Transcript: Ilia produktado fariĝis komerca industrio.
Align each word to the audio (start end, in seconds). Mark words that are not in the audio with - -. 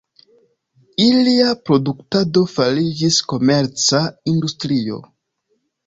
Ilia 1.03 1.51
produktado 1.67 2.45
fariĝis 2.55 3.21
komerca 3.35 4.05
industrio. 4.37 5.03